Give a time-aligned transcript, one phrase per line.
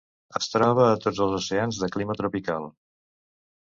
[0.37, 2.67] Es troba a tots els oceans de clima tropical.